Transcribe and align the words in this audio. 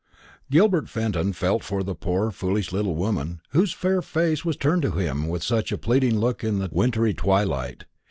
Gilbert 0.49 0.89
Fenton 0.89 1.31
felt 1.31 1.63
for 1.63 1.83
the 1.83 1.93
poor 1.93 2.31
foolish 2.31 2.71
little 2.71 2.95
woman, 2.95 3.39
whose 3.49 3.71
fair 3.71 4.01
face 4.01 4.43
was 4.43 4.57
turned 4.57 4.81
to 4.81 4.93
him 4.93 5.27
with 5.27 5.43
such 5.43 5.71
a 5.71 5.77
pleading 5.77 6.17
look 6.17 6.43
in 6.43 6.57
the 6.57 6.69
wintry 6.71 7.13
twilight. 7.13 7.83